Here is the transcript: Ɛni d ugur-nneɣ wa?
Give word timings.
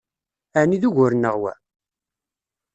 Ɛni 0.59 0.77
d 0.81 0.83
ugur-nneɣ 0.89 1.35
wa? 1.41 1.53